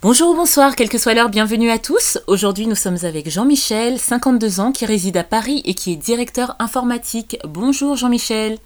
[0.00, 2.18] Bonjour ou bonsoir, quelle que soit l'heure, bienvenue à tous.
[2.28, 6.54] Aujourd'hui, nous sommes avec Jean-Michel, 52 ans, qui réside à Paris et qui est directeur
[6.60, 7.36] informatique.
[7.44, 8.58] Bonjour Jean-Michel.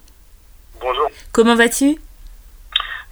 [0.79, 1.07] Bonjour.
[1.31, 1.97] Comment vas-tu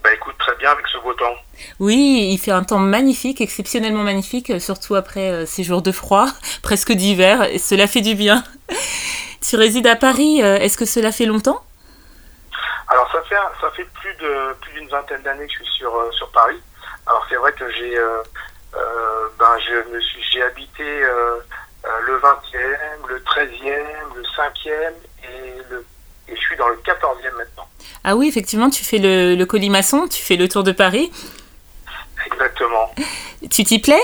[0.04, 1.36] Bah écoute, très bien avec ce beau temps.
[1.80, 5.92] Oui, il fait un temps magnifique, exceptionnellement magnifique, euh, surtout après euh, ces jours de
[5.92, 6.26] froid,
[6.64, 8.44] presque d'hiver, et cela fait du bien.
[9.48, 11.62] tu résides à Paris, euh, est-ce que cela fait longtemps?
[12.88, 16.14] Alors ça fait ça fait plus de plus d'une vingtaine d'années que je suis sur
[16.14, 16.62] sur Paris.
[17.08, 18.22] Alors c'est vrai que j'ai euh,
[18.76, 21.40] euh, ben je me suis j'ai habité euh,
[22.06, 24.94] le 20e, le 13e, le 5e
[25.24, 25.86] et le
[26.32, 27.68] et je suis dans le 14e maintenant.
[28.04, 31.12] Ah oui, effectivement, tu fais le, le colimaçon, tu fais le tour de Paris.
[32.26, 32.94] Exactement.
[33.50, 34.02] Tu t'y plais?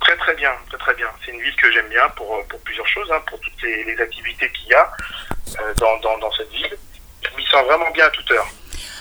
[0.00, 1.06] Très très bien, très très bien.
[1.24, 4.00] C'est une ville que j'aime bien pour, pour plusieurs choses, hein, pour toutes les, les
[4.00, 4.92] activités qu'il y a
[5.60, 6.76] euh, dans, dans, dans cette ville.
[7.22, 8.46] Je m'y sens vraiment bien à toute heure.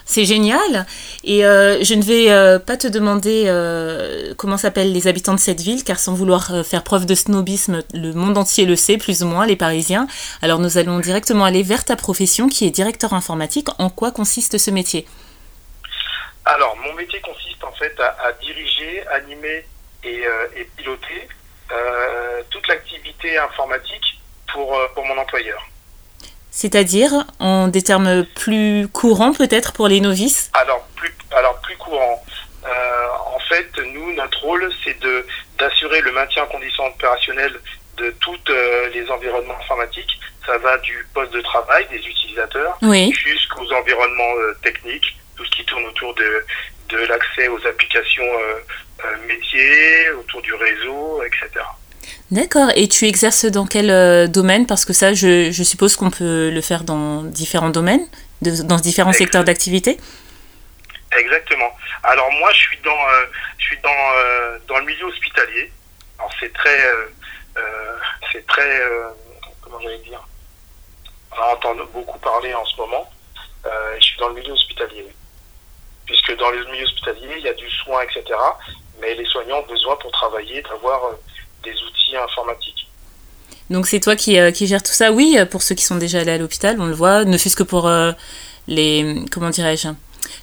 [0.06, 0.86] C'est génial.
[1.24, 5.40] Et euh, je ne vais euh, pas te demander euh, comment s'appellent les habitants de
[5.40, 9.24] cette ville, car sans vouloir faire preuve de snobisme, le monde entier le sait, plus
[9.24, 10.08] ou moins, les Parisiens.
[10.42, 13.70] Alors nous allons directement aller vers ta profession, qui est directeur informatique.
[13.80, 15.08] En quoi consiste ce métier?
[16.46, 19.66] Alors, mon métier consiste en fait à, diriger, animer
[20.04, 20.24] et,
[20.58, 21.30] et piloter
[22.50, 24.20] toute l'activité informatique
[24.52, 25.66] pour mon employeur.
[26.56, 32.24] C'est-à-dire, en des termes plus courants peut-être pour les novices Alors, plus, alors, plus courant.
[32.64, 35.26] Euh, en fait, nous, notre rôle, c'est de
[35.58, 37.60] d'assurer le maintien en condition opérationnelle
[37.98, 38.38] de tous
[38.94, 40.20] les environnements informatiques.
[40.46, 43.12] Ça va du poste de travail des utilisateurs Oui.
[43.14, 46.46] jusqu'aux environnements euh, techniques, tout ce qui tourne autour de,
[46.90, 48.60] de l'accès aux applications euh,
[49.06, 51.66] euh, métiers, autour du réseau, etc.
[52.32, 52.70] D'accord.
[52.76, 54.66] Et tu exerces dans quel euh, domaine?
[54.66, 58.06] Parce que ça, je, je suppose qu'on peut le faire dans différents domaines,
[58.42, 59.98] de- dans différents secteurs d'activité?
[61.18, 61.70] Exactement.
[62.04, 63.26] Alors moi, je suis dans, euh,
[63.58, 65.72] je suis dans, euh, dans le milieu hospitalier.
[66.18, 66.80] Alors c'est très,
[68.32, 68.82] c'est très,
[69.62, 70.22] comment j'allais dire?
[71.32, 73.10] On entend beaucoup parler en ce moment.
[74.00, 75.08] Je suis dans le milieu hospitalier,
[76.06, 78.24] puisque dans le milieu hospitalier, il y a du soin, etc.
[79.00, 81.12] Mais les soignants ont besoin pour travailler d'avoir
[81.64, 82.88] des outils informatiques.
[83.70, 85.96] Donc c'est toi qui, euh, qui gères tout ça Oui, euh, pour ceux qui sont
[85.96, 88.12] déjà allés à l'hôpital, on le voit, ne fût-ce que pour euh,
[88.68, 89.88] les, comment dirais-je,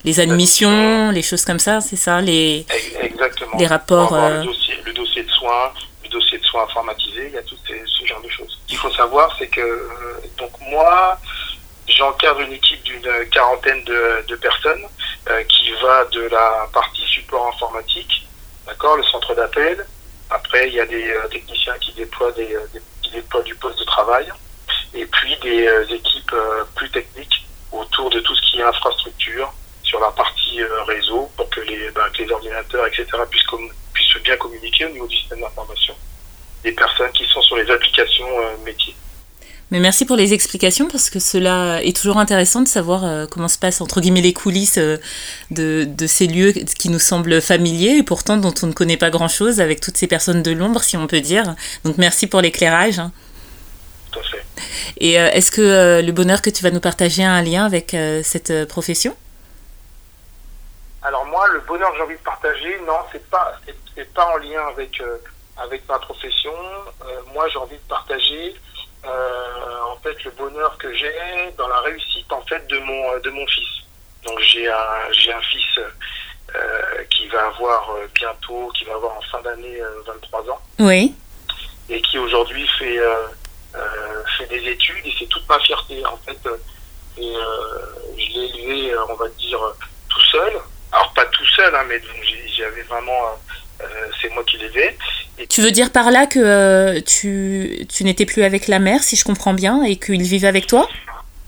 [0.04, 2.66] les admissions, les choses comme ça, c'est ça les...
[2.70, 3.56] Ex- Exactement.
[3.58, 5.72] Les rapports, le, dossier, le dossier de soins,
[6.02, 8.58] le dossier de soins informatisé, il y a tout ce genre de choses.
[8.62, 9.88] Ce qu'il faut savoir, c'est que
[10.38, 11.18] donc moi,
[11.86, 14.82] j'encadre une équipe d'une quarantaine de, de personnes
[15.28, 18.26] euh, qui va de la partie support informatique,
[18.66, 19.86] d'accord, le centre d'appel.
[20.30, 24.30] Après, il y a des euh, techniciens qui déploient, des, euh, du poste de travail,
[24.94, 26.34] et puis des euh, équipes
[26.76, 29.52] plus techniques autour de tout ce qui est infrastructure,
[29.82, 33.44] sur la partie réseau pour que les, ben, que les ordinateurs, etc., puissent,
[33.92, 35.94] puissent bien communiquer au niveau du système d'information
[36.62, 38.28] des personnes qui sont sur les applications
[38.64, 38.94] métiers.
[39.70, 43.46] Mais merci pour les explications parce que cela est toujours intéressant de savoir euh, comment
[43.46, 44.96] se passent entre guillemets les coulisses euh,
[45.52, 49.10] de, de ces lieux qui nous semblent familiers et pourtant dont on ne connaît pas
[49.10, 51.54] grand-chose avec toutes ces personnes de l'ombre si on peut dire.
[51.84, 52.98] Donc merci pour l'éclairage.
[52.98, 53.12] hein.
[54.10, 54.44] Tout à fait.
[54.98, 57.96] Et euh, est-ce que le bonheur que tu vas nous partager a un lien avec
[58.24, 59.14] cette profession?
[61.02, 63.54] Alors moi, le bonheur que j'ai envie de partager, non, c'est pas,
[63.94, 65.00] c'est, pas en lien avec
[65.56, 66.52] avec ma profession.
[67.32, 68.54] Moi, j'ai envie de partager
[69.04, 71.12] en fait le bonheur que j'ai
[71.56, 73.68] dans la réussite en fait de mon de mon fils.
[74.24, 75.78] Donc j'ai un j'ai un fils
[76.54, 80.60] euh, qui va avoir euh, bientôt, qui va avoir en fin d'année euh, 23 ans.
[80.80, 81.14] Oui.
[81.88, 83.26] et qui aujourd'hui fait, euh,
[83.74, 86.38] euh, fait des études et c'est toute ma fierté en fait.
[86.46, 86.56] euh,
[87.18, 89.72] Et, euh, je l'ai élevé, euh, on va dire, euh,
[90.08, 90.52] tout seul.
[90.92, 92.00] Alors pas tout seul, hein, mais
[92.56, 94.88] j'avais vraiment, euh, euh, c'est moi qui l'élevais.
[94.90, 94.96] Et
[95.48, 99.16] Tu veux dire par là que euh, tu, tu n'étais plus avec la mère, si
[99.16, 100.88] je comprends bien, et qu'il vivait avec toi?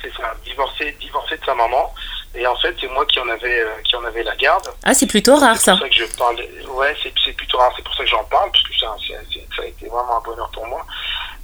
[0.00, 1.92] C'est ça, divorcé, divorcé de sa maman.
[2.34, 4.66] Et en fait, c'est moi qui en avais, euh, qui en avait la garde.
[4.82, 5.72] Ah, c'est plutôt rare C'est ça.
[5.72, 6.36] pour ça que je parle.
[6.70, 7.72] Ouais, c'est, c'est plutôt rare.
[7.76, 10.16] C'est pour ça que j'en parle parce que ça, c'est- c'est- ça a été vraiment
[10.16, 10.84] un bonheur pour moi.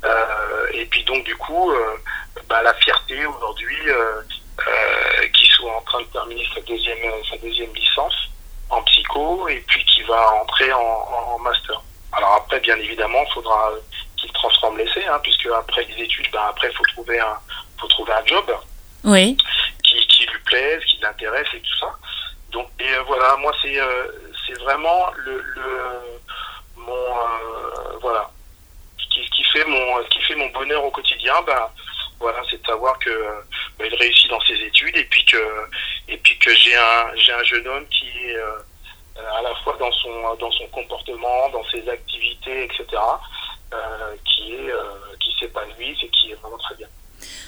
[0.05, 1.97] Euh, et puis donc du coup, euh,
[2.49, 3.77] bah, la fierté aujourd'hui
[5.35, 6.99] qu'il soit en train de terminer sa deuxième,
[7.31, 8.15] sa deuxième licence
[8.71, 11.68] en psycho et puis qui va entrer en, en- en master.
[12.59, 13.71] Après, bien évidemment, il faudra
[14.17, 17.39] qu'il transforme l'essai, hein, puisque après les études, bah, après, il faut trouver un,
[17.81, 18.53] faut trouver un job
[19.05, 19.37] Oui.
[19.85, 21.93] qui, qui lui plaise, qui l'intéresse et tout ça.
[22.51, 23.79] donc et voilà, moi c'est
[24.47, 26.01] c'est vraiment le, le
[26.77, 27.07] mon
[28.01, 28.29] voilà
[28.99, 31.35] qui, qui fait mon qui fait mon bonheur au quotidien.
[31.47, 31.69] Ben
[32.19, 33.11] voilà, c'est de savoir que
[33.79, 35.43] ben, il réussit dans ses études et puis que
[36.09, 38.37] et puis que j'ai un j'ai un jeune homme qui est
[39.19, 42.85] à la fois dans son dans son comportement, dans ses activités, etc.
[44.25, 44.73] qui est
[45.21, 46.89] qui s'épanouit et qui est vraiment très bien.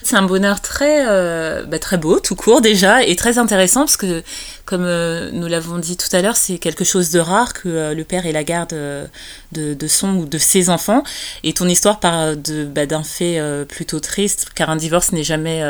[0.02, 3.96] C'est un bonheur très, euh, bah, très beau, tout court déjà, et très intéressant parce
[3.96, 4.22] que,
[4.70, 7.92] comme euh, nous l'avons dit tout à l'heure, c'est quelque chose de rare que euh,
[7.92, 11.02] le père ait la garde de, de, son ou de ses enfants.
[11.42, 15.62] Et ton histoire part bah, d'un fait plutôt triste, car un divorce n'est jamais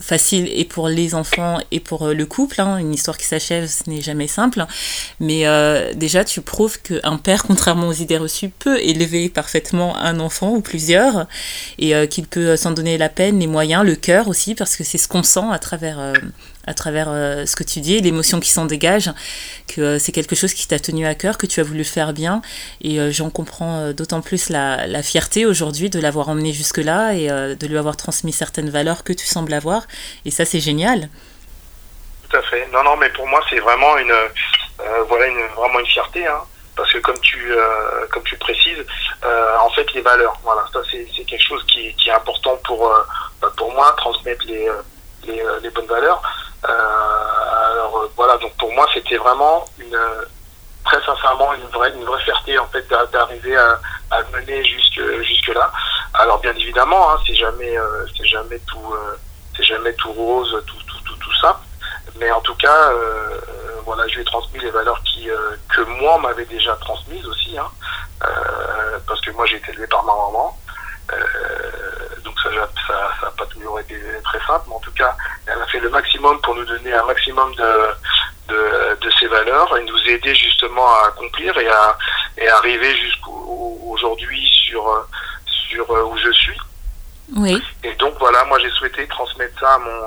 [0.00, 2.60] facile et pour les enfants et pour le couple.
[2.60, 2.76] Hein.
[2.76, 4.66] Une histoire qui s'achève, ce n'est jamais simple.
[5.18, 5.44] Mais
[5.94, 10.60] déjà, tu prouves qu'un père, contrairement aux idées reçues, peut élever parfaitement un enfant ou
[10.60, 11.26] plusieurs,
[11.78, 14.98] et qu'il peut s'en donner la peine, les moyens, le cœur aussi, parce que c'est
[14.98, 16.12] ce qu'on sent à travers, euh,
[16.66, 19.10] à travers euh, ce que tu dis, l'émotion qui s'en dégage,
[19.68, 22.12] que euh, c'est quelque chose qui t'a tenu à cœur, que tu as voulu faire
[22.12, 22.42] bien.
[22.80, 27.78] Et j'en comprends d'autant plus la, fierté aujourd'hui de l'avoir emmené jusque-là et de lui
[27.78, 29.86] avoir transmis certaines valeurs que tu sembles avoir.
[30.24, 31.08] Et ça, c'est génial.
[32.28, 32.68] Tout à fait.
[32.72, 34.14] Non, non, mais pour moi, c'est vraiment une,
[35.08, 35.26] voilà,
[35.56, 36.26] vraiment une fierté.
[36.26, 36.40] Hein
[36.76, 38.84] parce que comme tu euh, comme tu précises,
[39.24, 43.48] euh, en fait les valeurs, voilà, ça c'est quelque chose qui, est important pour euh,
[43.56, 44.68] pour moi transmettre les,
[45.62, 46.22] les bonnes valeurs.
[46.66, 49.98] Alors voilà, donc pour moi c'était vraiment une
[50.84, 53.80] très sincèrement une vraie une vraie fierté en fait d'arriver à,
[54.10, 55.70] à mener jusque jusque là.
[56.14, 57.74] Alors bien évidemment, hein, c'est jamais
[58.16, 58.94] c'est jamais tout
[59.56, 61.60] c'est jamais tout rose tout tout tout, tout ça,
[62.18, 62.92] mais en tout cas
[63.86, 67.56] voilà, je lui ai transmis les valeurs qui, euh, que moi m'avait déjà transmises aussi,
[67.56, 67.68] hein,
[68.24, 70.58] euh, parce que moi j'ai été élevé par ma maman.
[72.46, 75.14] Euh, ça n'a pas toujours été très simple, mais en tout cas,
[75.46, 77.72] elle a fait le maximum pour nous donner un maximum de,
[78.48, 81.98] de, de ces valeurs et nous aider justement à accomplir et à
[82.38, 85.06] et arriver jusqu'aujourd'hui sur
[85.46, 86.58] sur où je suis.
[87.34, 87.62] Oui.
[87.82, 90.02] Et donc voilà, moi j'ai souhaité transmettre ça à mon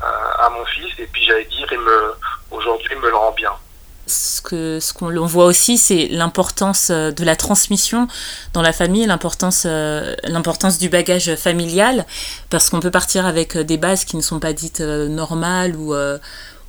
[0.00, 2.14] à, mon fils et puis j'allais dire il me
[2.50, 3.52] aujourd'hui me le rend bien.
[4.06, 8.08] Ce que ce qu'on voit aussi, c'est l'importance euh, de la transmission
[8.52, 12.04] dans la famille, l'importance euh, l'importance du bagage familial,
[12.50, 15.94] parce qu'on peut partir avec des bases qui ne sont pas dites euh, normales ou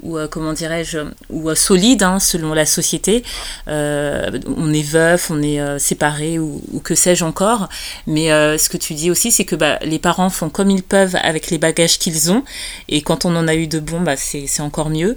[0.04, 3.24] ou euh, comment dirais-je, ou euh, solide hein, selon la société.
[3.68, 7.70] Euh, on est veuf, on est séparé ou, que sais-je encore.
[8.06, 8.28] Mais
[8.58, 11.50] ce que tu dis aussi, c'est que bah, les parents font comme ils peuvent avec
[11.50, 12.44] les bagages qu'ils ont.
[12.90, 15.16] Et quand on en a eu de bons, bah, c'est encore mieux.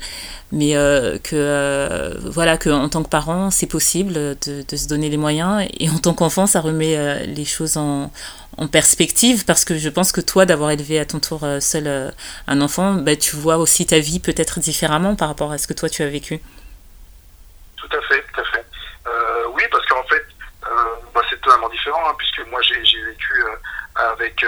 [0.53, 0.73] Mais
[1.25, 5.67] que voilà, que en tant que parent, c'est possible de, se donner les moyens.
[5.81, 8.11] Et en tant qu'enfant, ça remet les choses en,
[8.59, 11.87] en perspective parce que je pense que toi d'avoir élevé à ton tour euh, seul
[11.87, 12.11] euh,
[12.47, 15.75] un enfant bah, tu vois aussi ta vie peut-être différemment par rapport à ce que
[15.75, 16.41] toi tu as vécu.
[17.77, 18.67] Tout à fait tout à fait.
[19.07, 20.25] Euh, oui parce qu'en fait
[21.15, 23.45] bah, c'est totalement différent hein, puisque moi j'ai vécu
[23.95, 24.45] avec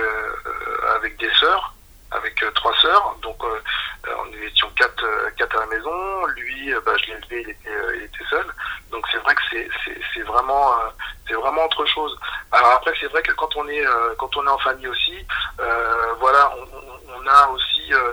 [0.97, 1.75] avec des sœurs
[2.11, 3.17] avec trois sœurs.
[3.23, 5.05] Donc on étions quatre
[5.37, 6.27] quatre à la maison.
[6.37, 8.47] Lui bah, je l'ai élevé il était, il était seul.
[8.91, 9.43] Donc c'est vrai que
[10.15, 10.75] c'est vraiment
[11.29, 12.19] c'est vraiment autre chose.
[12.53, 15.27] Alors après, c'est vrai que quand on est euh, quand on est en famille aussi,
[15.61, 18.13] euh, voilà, on, a aussi euh,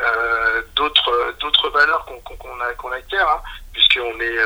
[0.00, 3.40] euh d'autres d'autres valeurs qu'on qu'on a qu'on acquiert, hein,
[3.72, 4.38] puisqu'on est,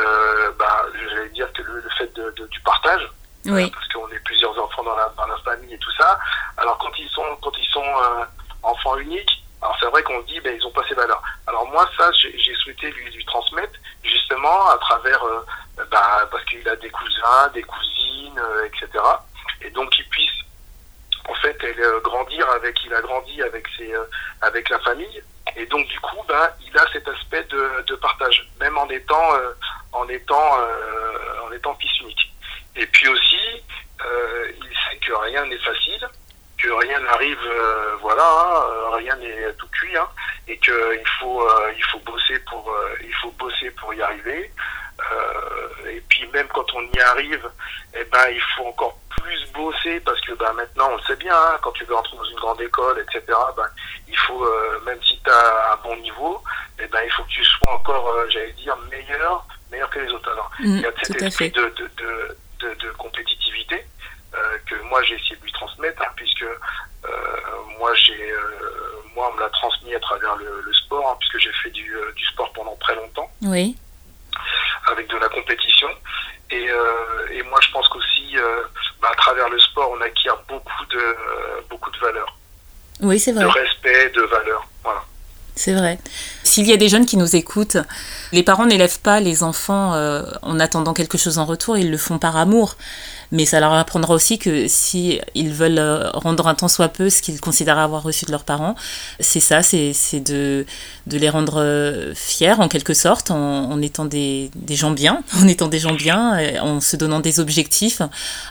[0.59, 3.11] bah, j'allais dire que le, fait de, de, du partage.
[3.47, 3.71] Oui.
[3.71, 6.19] parce qu'on est plusieurs enfants dans la, dans la famille et tout ça.
[6.57, 7.85] Alors quand ils sont quand ils sont
[8.63, 11.23] enfants uniques, alors c'est vrai qu'on se dit ben ils ont pas ces valeurs.
[11.47, 15.23] Alors moi ça j'ai souhaité lui, lui transmettre justement à travers
[15.77, 19.03] bah, parce qu'il a des cousins, des cousines, euh, etc.
[19.63, 20.31] Et donc qu'il puisse
[21.29, 24.05] en fait euh, grandir avec, il a grandi avec ses, euh,
[24.41, 25.23] avec la famille.
[25.57, 29.31] Et donc du coup, bah, il a cet aspect de, de partage, même en étant,
[29.95, 30.59] en étant,
[31.47, 32.33] en étant fils unique.
[32.77, 33.63] Et puis aussi,
[34.03, 36.09] il sait que rien n'est facile,
[36.59, 37.39] que rien n'arrive,
[38.01, 40.09] voilà, hein, rien n'est tout cuit, hein,
[40.49, 42.75] et qu'il faut, il faut bosser pour,
[43.23, 44.51] faut bosser pour y arriver.
[45.01, 47.51] Euh, et puis même quand on y arrive,
[47.95, 51.35] eh ben, il faut encore plus bosser parce que ben, maintenant on le sait bien,
[51.35, 53.23] hein, quand tu veux entrer dans une grande école, etc.,
[53.57, 53.69] ben,
[54.09, 56.43] il faut, euh, même si tu as un bon niveau,
[56.79, 60.11] eh ben, il faut que tu sois encore, euh, j'allais dire, meilleur, meilleur que les
[60.11, 60.31] autres.
[60.31, 63.87] Alors, il y a cet esprit de, de, de, compétitivité
[64.67, 66.47] que moi j'ai essayé de lui transmettre, hein, puisque
[67.79, 68.35] moi j'ai
[69.15, 71.95] moi on me l'a transmis à travers le, le sport, hein, puisque j'ai fait du,
[72.17, 73.31] du sport pendant très longtemps.
[73.43, 73.77] Oui
[74.91, 75.89] avec de la compétition.
[76.51, 78.63] Et, euh, et moi, je pense qu'aussi, euh,
[79.01, 81.17] bah, à travers le sport, on acquiert beaucoup de,
[81.69, 82.37] beaucoup de valeurs.
[83.01, 83.45] Oui, c'est vrai.
[83.45, 84.67] De respect, de valeurs.
[84.83, 85.03] Voilà.
[85.57, 85.99] C'est vrai.
[86.45, 87.79] S'il y a des jeunes qui nous écoutent,
[88.33, 91.97] les parents n'élèvent pas les enfants euh, en attendant quelque chose en retour, ils le
[91.97, 92.77] font par amour
[93.35, 97.11] mais ça leur apprendra aussi que si ils veulent euh, rendre un temps soit peu
[97.11, 98.77] ce qu'ils considèrent avoir reçu de leurs parents,
[99.19, 100.65] c'est ça, c'est de,
[101.09, 105.67] de les rendre euh, fiers en quelque sorte, en, étant des, gens bien, en étant
[105.67, 108.03] des gens bien, en se donnant des objectifs.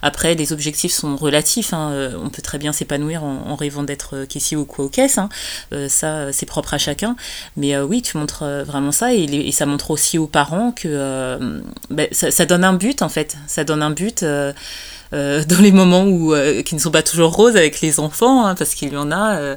[0.02, 1.92] Après, les objectifs sont relatifs, hein.
[1.92, 5.30] Euh, on peut très bien s'épanouir en, rêvant d'être caissier ou quoi au caisse, hein.
[5.88, 7.16] ça c'est propre à chacun,
[7.56, 11.38] mais oui, tu montres vraiment ça et, ça montre aussi aux parents que
[11.90, 14.24] ben, ça, donne un but en fait, ça donne un but.
[15.14, 18.48] Euh, dans les moments où, euh, qui ne sont pas toujours roses avec les enfants,
[18.48, 19.56] hein, parce qu'il y en a, euh,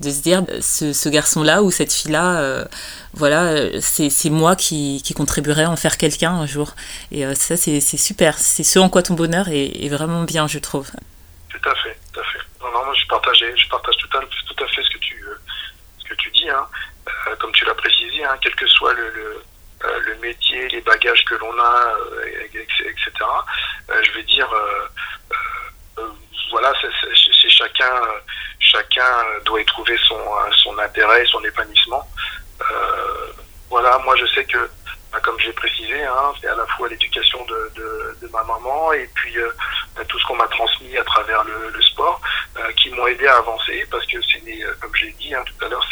[0.00, 2.66] de se dire ce, garçon-là ou cette fille-là,
[3.14, 6.74] voilà, c'est moi qui, qui contribuerai à en faire quelqu'un un jour.
[7.10, 8.38] Et ça, c'est super.
[8.38, 10.90] C'est ce en quoi ton bonheur est, vraiment bien, je trouve.
[11.48, 12.38] Tout à fait, tout à fait.
[12.60, 15.24] Non, moi, je partage, je partage tout à, fait ce que tu,
[15.98, 16.48] ce que tu dis.
[16.48, 16.66] Hein.
[17.36, 21.58] Comme tu l'as précisé, hein, quel que soit euh, le métier, les bagages que l'on
[21.58, 21.94] a,
[22.54, 23.10] etc.
[23.20, 24.48] Euh, euh, je vais dire,
[26.50, 28.00] voilà, c'est chacun,
[28.58, 32.06] chacun doit y trouver son, intérêt, son épanouissement.
[33.70, 34.68] voilà, moi je sais que
[35.12, 39.38] bah, comme j'ai précisé, hein, c'est à la fois l'éducation de, ma maman et puis
[39.38, 39.50] euh,
[40.06, 42.20] tout ce qu'on m'a transmis à travers le, sport
[42.58, 44.38] euh, qui m'ont aidé à avancer parce que c'est
[44.80, 45.84] comme j'ai dit hein, tout à l'heure,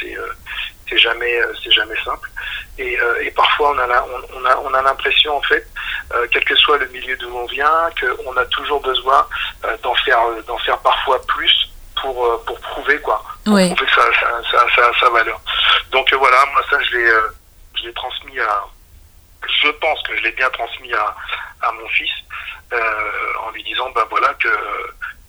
[1.26, 2.30] jamais c'est jamais simple.
[2.78, 5.66] Et, et parfois on a on, on a on a l'impression en fait
[6.30, 9.26] quel que soit le milieu d'où on vient qu'on a toujours besoin
[9.82, 13.22] d'en faire d'en faire parfois plus pour pour prouver quoi.
[13.44, 13.74] Pour oui.
[13.74, 14.02] prouver sa,
[14.50, 15.40] sa, sa, sa, valeur.
[15.90, 17.10] Donc voilà moi ça je l'ai
[17.74, 18.64] je l'ai transmis à
[19.62, 21.14] je pense que je l'ai bien transmis à,
[21.62, 22.10] à mon fils
[22.72, 24.48] euh, en lui disant ben voilà que,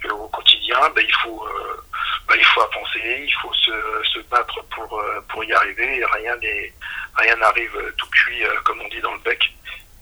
[0.01, 1.83] que au quotidien ben, il faut euh,
[2.27, 3.71] ben, il faut avancer il faut se,
[4.13, 8.87] se battre pour euh, pour y arriver et rien n'arrive tout cuit euh, comme on
[8.89, 9.41] dit dans le bec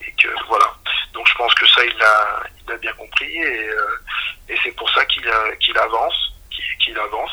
[0.01, 0.69] et que voilà
[1.13, 3.99] donc je pense que ça il l'a a bien compris et, euh,
[4.49, 5.27] et c'est pour ça qu'il
[5.77, 6.33] avance
[6.79, 7.31] qu'il avance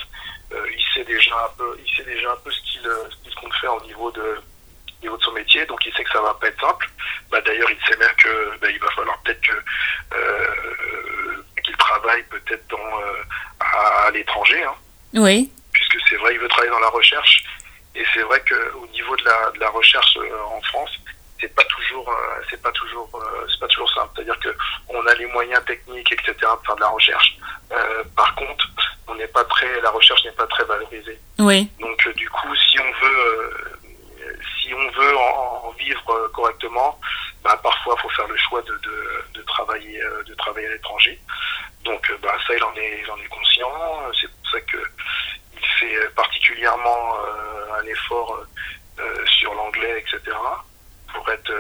[0.52, 3.74] il sait déjà un peu il sait déjà un peu ce qu'il ce compte faire
[3.74, 4.38] au niveau de
[5.20, 6.88] son métier, donc il sait que ça va pas être simple.
[7.30, 9.40] Bah, D'ailleurs, il sait même que bah, va falloir peut-être
[11.62, 12.76] qu'il travaille peut-être
[13.60, 14.62] à l'étranger.
[14.64, 14.74] Hein.
[15.14, 15.50] Oui.
[15.72, 17.44] Puisque c'est vrai, il veut travailler dans la recherche.
[17.94, 20.90] Et c'est vrai qu'au niveau de la, de la recherche euh, en France,
[21.38, 24.10] c'est pas toujours, euh, c'est pas toujours, euh, c'est pas toujours simple.
[24.14, 24.48] C'est-à-dire que
[24.88, 27.36] on a les moyens techniques, etc., de faire de la recherche.
[27.72, 28.66] Euh, par contre,
[29.08, 31.18] on n'est pas très, la recherche n'est pas très valorisée.
[31.38, 31.68] Oui.
[31.80, 33.78] Donc, du coup, si on veut
[34.62, 36.98] si on veut en, en vivre correctement,
[37.42, 41.18] bah, parfois il faut faire le choix de, de, de travailler, de travailler à l'étranger.
[41.84, 43.70] Donc bah, ça, il en est, il en est conscient.
[44.20, 44.78] C'est pour ça que
[45.60, 48.44] il fait particulièrement euh, un effort
[49.00, 50.36] euh, sur l'anglais, etc.
[51.12, 51.52] pour être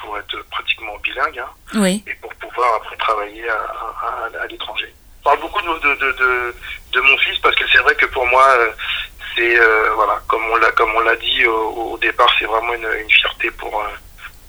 [0.00, 2.02] pour être pratiquement bilingue hein, oui.
[2.06, 4.92] et pour pouvoir après travailler à, à, à l'étranger.
[5.18, 6.54] Je parle beaucoup de, de, de,
[6.92, 8.56] de, mon fils parce que c'est vrai que pour moi
[9.38, 13.10] c'est euh, voilà, comme on l'a comme on l'a dit au, départ, c'est vraiment une,
[13.10, 13.88] fierté pour euh,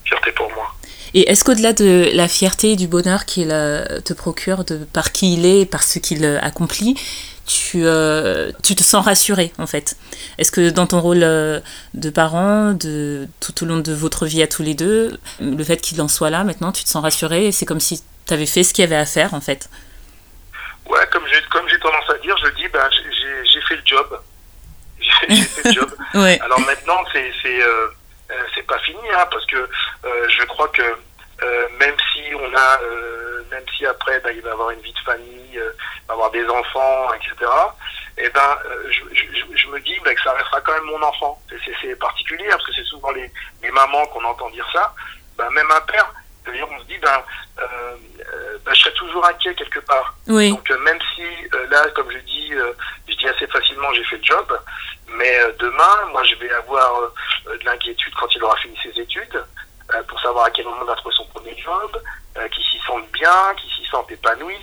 [0.05, 0.73] fierté pour moi.
[1.13, 5.33] Et est-ce qu'au-delà de la fierté et du bonheur qu'il euh, te procure par qui
[5.33, 6.95] il est, par ce qu'il accomplit,
[7.47, 9.97] tu, euh, tu te sens rassuré en fait?
[10.37, 14.47] Est-ce que dans ton rôle de parent, de, tout au long de votre vie à
[14.47, 17.65] tous les deux, le fait qu'il en soit là maintenant, tu te sens rassuré c'est
[17.65, 19.69] comme si tu avais fait ce qu'il y avait à faire en fait?
[20.89, 24.21] Ouais, comme j'ai comme j'ai tendance à dire, je dis ben j'ai fait le job
[25.29, 25.95] j'ai fait le job.
[26.15, 26.39] ouais.
[26.41, 27.61] Alors maintenant, c'est c'est
[28.31, 32.55] euh, c'est pas fini, hein, parce que euh, je crois que euh, même si on
[32.55, 32.79] a,
[33.49, 35.59] même si après bah, il va avoir une vie de famille,
[36.07, 37.51] va avoir des enfants, etc.
[38.17, 38.57] Et eh ben,
[38.89, 41.41] je, je, je, me dis bah, que ça restera quand même mon enfant.
[41.81, 43.31] C'est particulier parce que c'est souvent les,
[43.63, 44.93] les mamans qu'on entend dire ça.
[45.37, 46.11] Ben, même un père,
[46.49, 47.23] c'est-à-dire on se dit ben,
[47.59, 47.95] euh,
[48.65, 50.15] ben, je serai toujours inquiet quelque part.
[50.27, 50.51] Oui.
[50.51, 52.51] Donc euh, même si euh, là, comme je dis,
[53.07, 54.59] je dis assez facilement j'ai fait le job,
[55.09, 57.11] mais demain, moi je vais avoir
[57.45, 59.43] de l'inquiétude quand il aura fini ses études,
[60.07, 62.01] pour savoir à quel moment il va trouver son premier job,
[62.51, 64.57] qu'il s'y sente bien, qu'il s'y sente épanoui,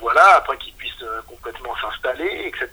[0.00, 2.68] voilà, après qu'il puisse complètement s'installer, etc.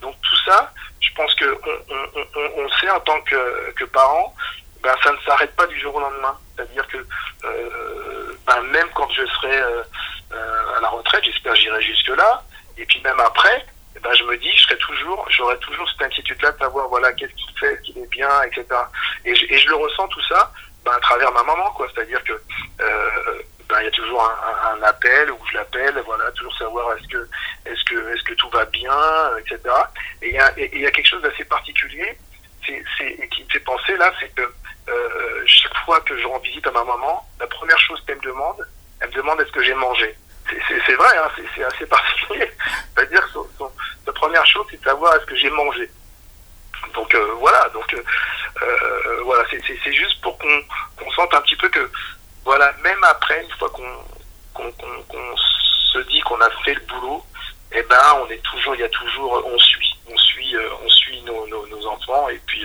[0.00, 3.84] Donc tout ça, je pense que on, on, on, on sait en tant que, que
[3.84, 4.34] parent,
[4.82, 6.36] ben, ça ne s'arrête pas du jour au lendemain.
[6.76, 9.82] C'est-à-dire que euh, ben, même quand je serai euh,
[10.76, 12.42] à la retraite, j'espère j'irai jusque-là,
[12.76, 13.64] et puis même après,
[14.02, 17.58] ben, je me dis, je toujours, j'aurai toujours cette inquiétude-là de savoir, voilà, qu'est-ce qu'il
[17.58, 18.64] fait, qu'il est bien, etc.
[19.24, 20.52] Et je, et le ressens tout ça
[20.84, 21.74] ben, à travers ma maman.
[21.94, 22.32] C'est-à-dire que
[22.80, 27.28] euh, ben, y a toujours un, appel où je l'appelle, voilà, toujours savoir est-ce que,
[27.64, 29.58] est-ce que, est-ce que tout va bien, etc.
[30.22, 32.18] Et il y a, quelque chose d'assez particulier,
[32.66, 34.42] c'est, c'est, qui me fait penser là, c'est que
[34.88, 38.22] euh, chaque fois que je rends visite à ma maman, la première chose qu'elle me
[38.22, 38.66] demande,
[39.00, 40.16] elle me demande est-ce que j'ai mangé.
[40.86, 42.50] C'est, vrai, hein, c'est, assez particulier.
[42.94, 43.64] C'est-à-dire que
[44.06, 45.90] la première chose, c'est de savoir est-ce que j'ai mangé.
[46.94, 48.02] Donc euh, voilà, donc euh,
[48.62, 51.90] euh, voilà, c'est juste pour qu'on sente un petit peu que
[52.44, 57.24] voilà, même après, une fois qu'on se dit qu'on a fait le boulot,
[57.72, 61.22] eh ben on est toujours, il y a toujours, on suit, on suit, on suit
[61.22, 62.64] nos, nos, enfants et puis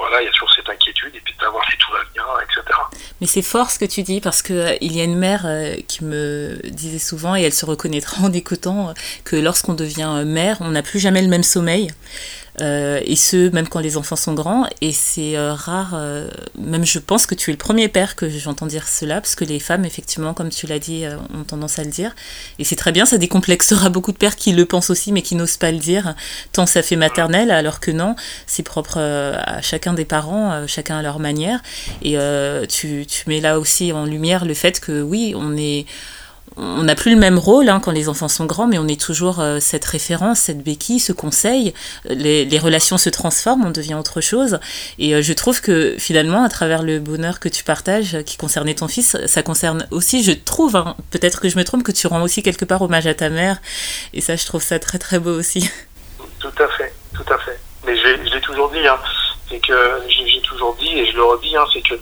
[0.00, 2.24] voilà, il y a toujours cette inquiétude et puis de savoir si tout va bien,
[2.42, 2.78] etc.
[3.20, 5.46] Mais c'est fort ce que tu dis parce que il y a une mère
[5.86, 10.70] qui me disait souvent et elle se reconnaîtra en écoutant que lorsqu'on devient mère, on
[10.70, 11.90] n'a plus jamais le même sommeil.
[12.60, 14.66] Euh, et ce, même quand les enfants sont grands.
[14.80, 18.28] Et c'est euh, rare, euh, même je pense que tu es le premier père que
[18.28, 21.84] j'entends dire cela, parce que les femmes, effectivement, comme tu l'as dit, ont tendance à
[21.84, 22.14] le dire.
[22.58, 25.34] Et c'est très bien, ça décomplexera beaucoup de pères qui le pensent aussi, mais qui
[25.34, 26.14] n'osent pas le dire,
[26.52, 28.14] tant ça fait maternel, alors que non,
[28.46, 31.60] c'est propre à chacun des parents, chacun à leur manière.
[32.02, 32.16] Et
[32.68, 35.86] tu, tu mets là aussi en lumière le fait que oui, on est
[36.60, 39.00] on n'a plus le même rôle hein, quand les enfants sont grands, mais on est
[39.00, 41.72] toujours euh, cette référence, cette béquille, ce conseil.
[42.04, 44.60] Les, relations se transforment, on devient autre chose.
[44.98, 48.74] Et euh, je trouve que finalement, à travers le bonheur que tu partages, qui concernait
[48.74, 52.06] ton fils, ça concerne aussi, je trouve, hein, peut-être que je me trompe, que tu
[52.06, 53.62] rends aussi quelque part hommage à ta mère.
[54.12, 55.70] Et ça, je trouve ça très très beau aussi.
[56.40, 57.58] Tout à fait, tout à fait.
[57.86, 58.98] Mais je l'ai toujours dit, hein,
[59.50, 61.94] c'est que j'ai toujours dit et je le redis, c'est que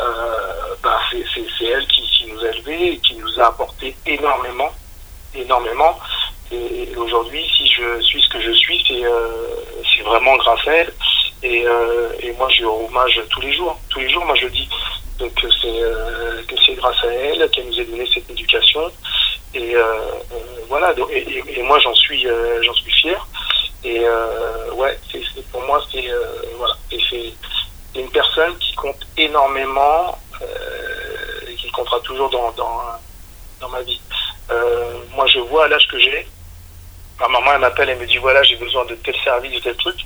[0.00, 4.70] euh, bah, c'est elle qui, nous a élevés et qui nous a apporté énormément,
[5.34, 5.98] énormément.
[6.50, 10.92] Et, aujourd'hui, si je suis ce que je suis, c'est euh, vraiment grâce à elle.
[11.42, 12.08] Et, euh,
[12.38, 13.78] moi, je rends hommage tous les jours.
[13.90, 14.68] Tous les jours, moi, je dis
[15.18, 15.46] que
[16.64, 18.90] c'est grâce à elle qu'elle nous a donné cette éducation.
[19.54, 19.74] Et
[20.68, 20.94] voilà.
[21.10, 22.26] Et, moi, j'en suis
[22.62, 23.26] j'en suis fier.
[23.84, 24.00] Et
[24.74, 24.98] ouais,
[25.52, 26.08] pour moi, c'est.
[26.92, 33.82] Et c'est une personne qui compte énormément euh, et qui comptera toujours dans, dans, ma
[33.82, 34.00] vie.
[34.50, 36.26] Euh, moi, je vois à l'âge que j'ai,
[37.20, 39.76] ma maman, elle m'appelle, elle me dit voilà, j'ai besoin de tel service, de tel
[39.76, 39.96] truc.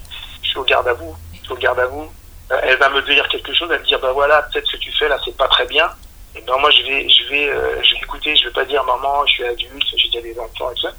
[0.42, 2.12] Je suis au garde à vous, je suis au garde à vous.
[2.52, 4.82] Euh, elle va me dire quelque chose, elle me dire bah voilà, peut-être ce que
[4.82, 5.90] tu fais là, c'est pas très bien.
[6.34, 8.84] Et ben moi, je vais, je vais, euh, je vais écouter, je vais pas dire
[8.84, 10.90] maman, je suis adulte, j'ai déjà des enfants et ça.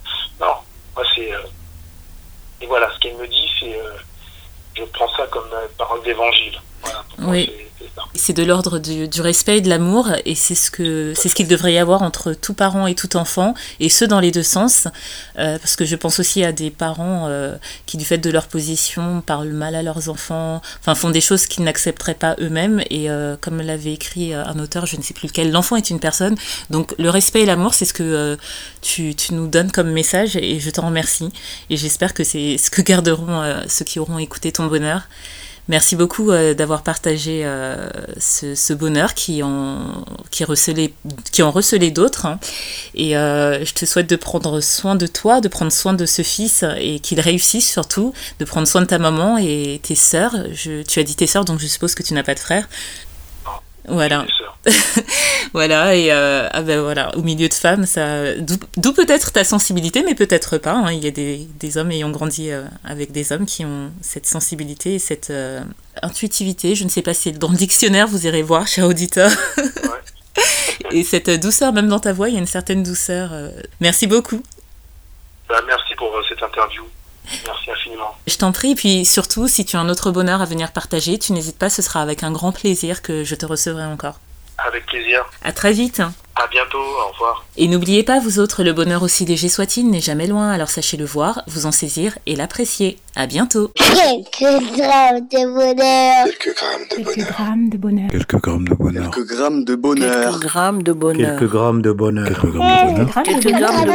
[0.42, 0.56] Non,
[0.96, 1.32] moi c'est
[2.60, 3.80] et voilà, ce qu'elle me dit, c'est
[4.78, 6.60] je prends ça comme parole d'évangile.
[7.20, 7.50] Oui.
[8.14, 11.48] C'est de l'ordre du, respect et de l'amour, et c'est ce que c'est ce qu'il
[11.48, 14.88] devrait y avoir entre tout parent et tout enfant, et ce dans les deux sens,
[15.38, 18.48] euh, parce que je pense aussi à des parents euh, qui, du fait de leur
[18.48, 23.10] position, parlent mal à leurs enfants, enfin font des choses qu'ils n'accepteraient pas eux-mêmes, et
[23.10, 26.36] euh, comme l'avait écrit un auteur, je ne sais plus lequel, l'enfant est une personne,
[26.70, 28.38] donc le respect et l'amour, c'est ce que
[28.82, 31.30] tu, tu, nous donnes comme message, et je t'en remercie,
[31.70, 35.08] et j'espère que c'est ce que garderont ceux qui auront écouté ton bonheur.
[35.70, 40.94] Merci beaucoup euh, d'avoir partagé euh, ce, bonheur qui en, qui recelé,
[41.32, 41.42] qui
[41.92, 42.26] d'autres.
[42.26, 42.40] Hein.
[42.96, 46.22] Et euh, je te souhaite de prendre soin de toi, de prendre soin de ce
[46.22, 50.36] fils et qu'il réussisse surtout, de prendre soin de ta maman et tes sœurs.
[50.54, 52.70] Je, tu as dit tes sœurs, donc je suppose que tu n'as pas de frères.
[53.88, 54.26] Voilà.
[55.54, 60.04] voilà, et euh, ah ben voilà, au milieu de femmes, ça, d'où peut-être ta sensibilité,
[60.04, 60.74] mais peut-être pas.
[60.74, 60.92] Hein.
[60.92, 64.26] Il y a des, des, hommes ayant grandi euh, avec des hommes qui ont cette
[64.26, 65.62] sensibilité et cette euh,
[66.02, 66.76] intuitivité.
[66.76, 69.32] Je ne sais pas si dans le dictionnaire, vous irez voir, cher auditeur.
[70.92, 73.32] et cette douceur, même dans ta voix, il y a une certaine douceur.
[73.80, 74.44] Merci beaucoup.
[75.48, 76.84] Bah, merci pour cette interview.
[77.46, 78.16] Merci infiniment.
[78.28, 81.18] Je t'en prie, et puis surtout, si tu as un autre bonheur à venir partager,
[81.18, 84.20] tu n'hésites pas, ce sera avec un grand plaisir que je te recevrai encore.
[84.58, 85.26] Avec plaisir.
[85.44, 86.02] À très vite.
[86.40, 87.46] À bientôt, au revoir.
[87.58, 90.96] Et n'oubliez pas, vous autres, le bonheur aussi léger soit-il n'est jamais loin, alors sachez
[90.96, 93.00] le voir, vous en saisir et l'apprécier.
[93.16, 93.72] À bientôt.
[93.76, 96.26] Quelques grammes de bonheur.
[96.26, 98.10] Quelques grammes de bonheur.
[98.12, 99.10] Quelques grammes de bonheur.
[99.10, 100.20] Quelques grammes de bonheur.
[100.20, 101.40] Quelques grammes de bonheur.
[101.40, 102.28] Quelques grammes de bonheur.
[102.28, 102.64] Quelques grammes de bonheur.
[102.64, 103.20] Quelques grammes de bonheur.
[103.24, 103.92] Quelques grammes de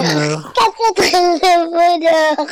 [0.00, 0.52] bonheur.
[0.54, 2.46] Quelques grammes de bonheur.